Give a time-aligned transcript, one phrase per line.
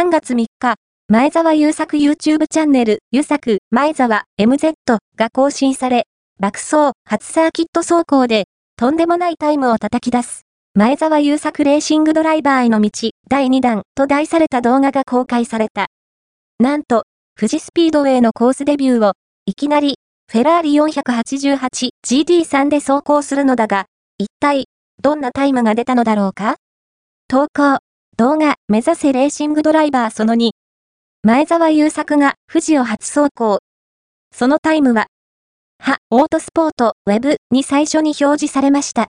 [0.00, 0.76] 3月3日、
[1.08, 4.72] 前澤友作 YouTube チャンネル、ゆ作、前澤 MZ
[5.14, 6.06] が更新され、
[6.38, 8.44] 爆走、初サーキット走行で、
[8.76, 10.46] とんでもないタイムを叩き出す。
[10.72, 15.88] 前澤友作レーシングドライバーへの道、第2弾と題された動画が公開された。
[16.58, 17.04] なんと、
[17.38, 19.12] 富士スピードウェイのコースデビューを、
[19.44, 19.96] いきなり、
[20.32, 23.84] フェラーリ 488GT3 で走行するのだが、
[24.16, 24.64] 一体、
[25.02, 26.56] どんなタイムが出たのだろうか？
[27.28, 27.80] 投稿、
[28.20, 30.50] 動画、目指せレーシングドライバーその2。
[31.22, 33.60] 前澤友作が富士を初走行。
[34.30, 35.06] そのタイムは、
[35.78, 38.98] は、オートスポート、ウェブに最初に表示されました。